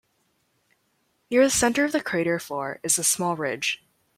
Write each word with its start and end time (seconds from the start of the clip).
Near 1.29 1.43
the 1.43 1.51
center 1.51 1.85
of 1.85 1.91
the 1.91 2.01
crater 2.01 2.39
floor 2.39 2.79
is 2.81 2.97
a 2.97 3.03
small 3.03 3.35
ridge. 3.35 3.85